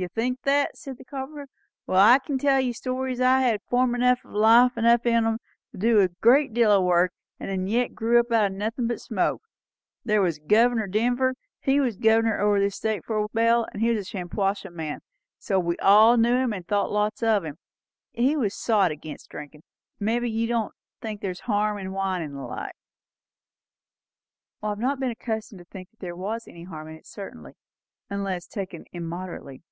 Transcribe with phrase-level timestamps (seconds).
[0.00, 1.48] "You think that?" said the carpenter.
[1.84, 5.38] "Wall, I kin tell you stories that had form enough and life enough in 'em,
[5.72, 8.86] to do a good deal o' work; and that yet grew up out o' nothin'
[8.86, 9.42] but smoke.
[10.04, 13.82] There was Governor Denver; he was governor o' this state for quite a spell; and
[13.82, 15.00] he was a Shampuashuh man,
[15.36, 17.58] so we all knew him and thought lots o' him.
[18.12, 19.64] He was sot against drinking.
[19.98, 22.76] Mebbe you don't think there's no harm in wine and the like?"
[24.62, 27.56] "I have not been accustomed to think there was any harm in it certainly,
[28.08, 29.64] unless taken immoderately."